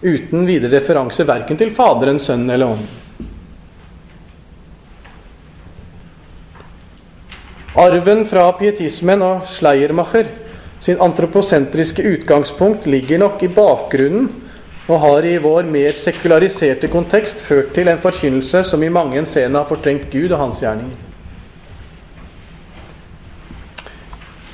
[0.00, 2.88] Uten videre referanse verken til Faderen, Sønnen eller Ånden.
[7.80, 10.32] Arven fra pietismen og Schleiermacher
[10.80, 14.30] sin antroposentriske utgangspunkt ligger nok i bakgrunnen
[14.90, 19.60] og har i vår mer sekulariserte kontekst ført til en forkynnelse som i mange henseende
[19.60, 20.96] har fortrengt Gud og hans gjerninger.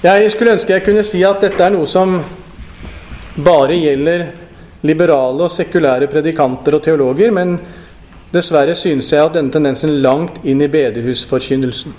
[0.04, 2.18] Jeg skulle ønske jeg kunne si at dette er noe som
[3.36, 4.26] bare gjelder
[4.86, 7.56] liberale og sekulære predikanter og teologer, men
[8.32, 11.96] dessverre synes jeg at denne tendensen langt inn i bedehusforkynnelsen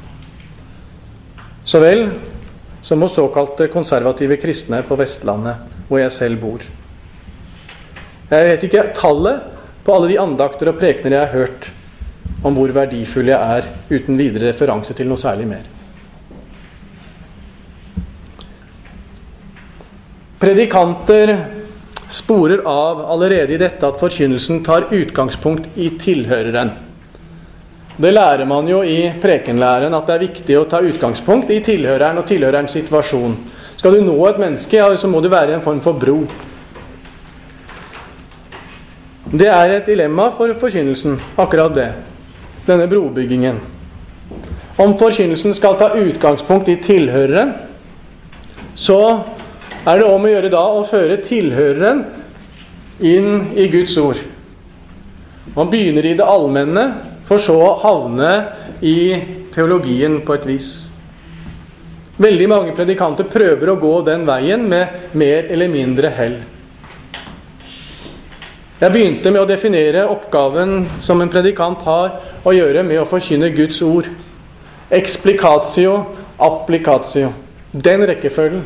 [1.67, 2.05] så vel
[2.83, 5.55] som hos såkalte konservative kristne på Vestlandet,
[5.87, 6.63] hvor jeg selv bor.
[8.27, 9.43] Jeg vet ikke tallet
[9.85, 11.67] på alle de andakter og prekener jeg har hørt
[12.45, 15.63] om hvor verdifull jeg er, uten videre referanse til noe særlig mer.
[20.37, 21.31] Predikanter
[22.13, 26.75] sporer av allerede i dette at forkynnelsen tar utgangspunkt i tilhøreren.
[27.97, 32.19] Det lærer man jo i prekenlæren, at det er viktig å ta utgangspunkt i tilhøreren
[32.21, 33.33] og tilhørerens situasjon.
[33.79, 36.19] Skal du nå et menneske, så må du være i en form for bro.
[39.27, 41.87] Det er et dilemma for forkynnelsen, akkurat det.
[42.67, 43.59] Denne brobyggingen.
[44.79, 47.51] Om forkynnelsen skal ta utgangspunkt i tilhøreren,
[48.75, 48.99] så
[49.83, 52.05] er det om å gjøre da å føre tilhøreren
[53.03, 54.23] inn i Guds ord.
[55.57, 56.87] Man begynner i det allmenne,
[57.27, 58.31] for så å havne
[58.79, 58.99] i
[59.51, 60.75] teologien på et vis.
[62.17, 66.37] Veldig mange predikanter prøver å gå den veien med mer eller mindre hell.
[68.77, 73.49] Jeg begynte med å definere oppgaven som en predikant har å gjøre med å forkynne
[73.55, 74.05] Guds ord.
[74.93, 75.95] Explicatio,
[76.37, 77.31] applicatio.
[77.73, 78.61] Den rekkefølgen.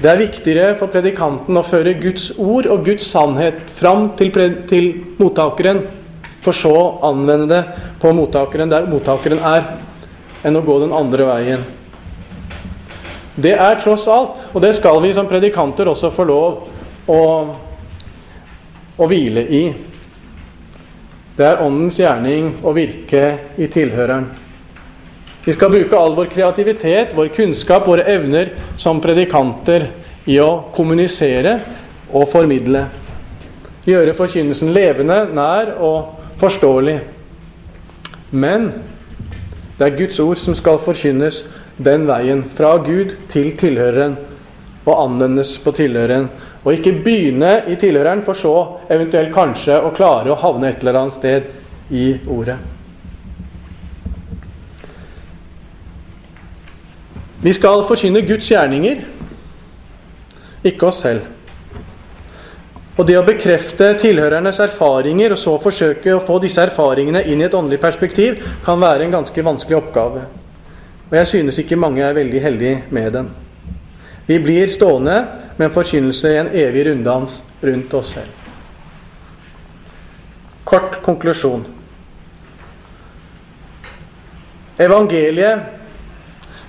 [0.00, 4.32] Det er viktigere for predikanten å føre Guds ord og Guds sannhet fram til,
[4.70, 4.88] til
[5.20, 5.82] mottakeren
[6.42, 7.60] for så å anvende det
[8.00, 9.68] på mottakeren der mottakeren er,
[10.42, 11.66] enn å gå den andre veien.
[13.36, 16.64] Det er tross alt, og det skal vi som predikanter også få lov
[17.06, 17.20] å,
[18.96, 19.62] å hvile i.
[21.36, 23.24] Det er Åndens gjerning å virke
[23.56, 24.26] i tilhøreren.
[25.44, 29.88] Vi skal bruke all vår kreativitet, vår kunnskap, våre evner som predikanter
[30.30, 31.56] i å kommunisere
[32.12, 32.84] og formidle.
[33.88, 37.00] Gjøre forkynnelsen levende, nær og forståelig.
[38.30, 38.70] Men
[39.78, 41.42] det er Guds ord som skal forkynnes
[41.82, 44.14] den veien, fra Gud til tilhøreren,
[44.84, 46.28] og anvendes på tilhøreren.
[46.62, 48.54] Og ikke begynne i tilhøreren, for så
[48.92, 51.50] eventuelt kanskje å klare å havne et eller annet sted
[51.90, 52.60] i ordet.
[57.42, 59.00] Vi skal forkynne Guds gjerninger,
[60.62, 61.26] ikke oss selv.
[62.92, 67.48] Og det å bekrefte tilhørernes erfaringer, og så forsøke å få disse erfaringene inn i
[67.48, 70.26] et åndelig perspektiv, kan være en ganske vanskelig oppgave.
[71.08, 73.32] Og jeg synes ikke mange er veldig heldige med den.
[74.28, 75.16] Vi blir stående
[75.56, 78.30] med en forkynnelse i en evig runddans rundt oss selv.
[80.64, 81.64] Kort konklusjon.
[84.78, 85.60] Evangeliet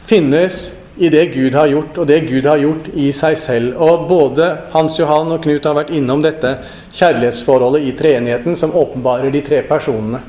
[0.05, 3.77] finnes i det Gud har gjort, og det Gud har gjort i seg selv.
[3.81, 6.57] Og både Hans Johan og Knut har vært innom dette
[6.93, 10.21] kjærlighetsforholdet i treenigheten som åpenbarer de tre personene.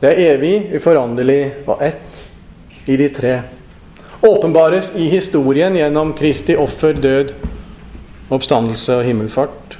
[0.00, 3.34] Det er evig, uforanderlig og ett i de tre.
[4.20, 7.32] Åpenbares i historien gjennom Kristi offer, død,
[8.28, 9.78] oppstandelse og himmelfart.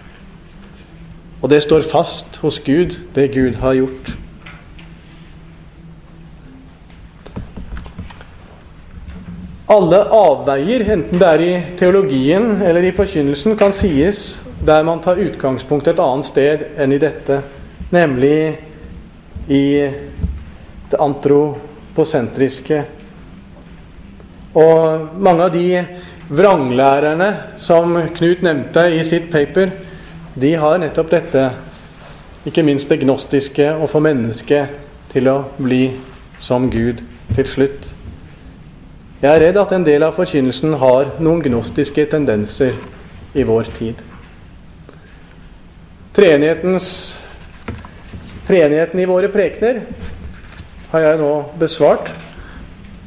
[1.41, 4.13] Og det står fast hos Gud, det Gud har gjort.
[9.71, 15.21] Alle avveier, enten det er i teologien eller i forkynnelsen, kan sies der man tar
[15.21, 17.39] utgangspunkt et annet sted enn i dette,
[17.93, 18.59] nemlig
[19.49, 19.65] i
[20.91, 22.83] det antroposentriske.
[24.55, 25.85] Og mange av de
[26.31, 29.71] vranglærerne som Knut nevnte i sitt paper,
[30.35, 31.51] de har nettopp dette,
[32.47, 34.67] ikke minst det gnostiske, å få mennesket
[35.13, 35.91] til å bli
[36.43, 37.03] som Gud
[37.35, 37.91] til slutt.
[39.21, 42.73] Jeg er redd at en del av forkynnelsen har noen gnostiske tendenser
[43.37, 44.01] i vår tid.
[46.17, 46.79] Treenigheten
[48.99, 49.83] i våre prekener
[50.91, 52.11] har jeg nå besvart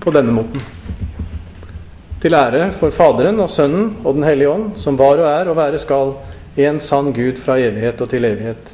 [0.04, 0.62] på denne måten.
[2.24, 5.58] Til ære for Faderen og Sønnen og Den hellige ånd, som var og er og
[5.58, 6.14] være skal,
[6.56, 8.72] en sann Gud fra evighet og til evighet.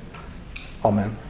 [0.86, 1.29] Amen.